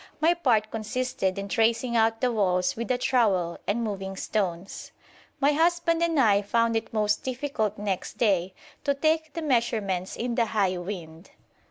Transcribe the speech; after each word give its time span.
My 0.19 0.33
part 0.33 0.71
consisted 0.71 1.37
in 1.37 1.47
tracing 1.47 1.95
out 1.95 2.21
the 2.21 2.31
walls 2.31 2.75
with 2.75 2.87
the 2.87 2.97
trowel 2.97 3.59
and 3.67 3.83
moving 3.83 4.15
stones. 4.15 4.91
My 5.39 5.51
husband 5.53 6.01
and 6.01 6.19
I 6.19 6.41
found 6.41 6.75
it 6.75 6.91
most 6.91 7.21
difficult 7.23 7.77
next 7.77 8.17
day 8.17 8.55
to 8.83 8.95
take 8.95 9.33
the 9.33 9.43
measurements 9.43 10.15
in 10.15 10.33
the 10.33 10.45
high 10.47 10.75
wind. 10.79 11.29